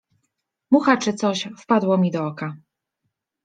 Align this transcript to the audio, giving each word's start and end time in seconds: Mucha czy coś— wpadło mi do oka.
Mucha 0.71 0.97
czy 0.97 1.13
coś— 1.13 1.49
wpadło 1.63 1.97
mi 1.97 2.11
do 2.11 2.25
oka. 2.27 2.57